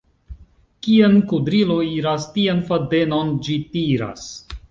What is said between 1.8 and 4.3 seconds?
iras, tien fadenon ĝi tiras.